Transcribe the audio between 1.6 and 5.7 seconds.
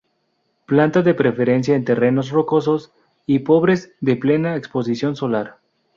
en terrenos rocosos, y pobres de plena exposición solar.